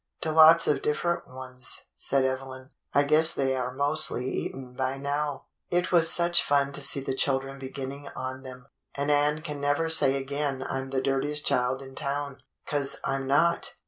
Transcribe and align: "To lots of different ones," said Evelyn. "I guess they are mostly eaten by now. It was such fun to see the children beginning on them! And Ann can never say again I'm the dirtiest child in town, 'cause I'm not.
"To 0.21 0.31
lots 0.31 0.67
of 0.67 0.81
different 0.81 1.27
ones," 1.27 1.85
said 1.93 2.25
Evelyn. 2.25 2.71
"I 2.91 3.03
guess 3.03 3.31
they 3.31 3.55
are 3.55 3.71
mostly 3.71 4.31
eaten 4.33 4.73
by 4.73 4.97
now. 4.97 5.45
It 5.69 5.91
was 5.91 6.11
such 6.11 6.41
fun 6.43 6.71
to 6.71 6.81
see 6.81 7.01
the 7.01 7.13
children 7.13 7.59
beginning 7.59 8.07
on 8.15 8.41
them! 8.41 8.65
And 8.95 9.11
Ann 9.11 9.43
can 9.43 9.61
never 9.61 9.89
say 9.91 10.15
again 10.15 10.65
I'm 10.67 10.89
the 10.89 11.01
dirtiest 11.03 11.45
child 11.45 11.83
in 11.83 11.93
town, 11.93 12.41
'cause 12.65 12.95
I'm 13.03 13.27
not. 13.27 13.75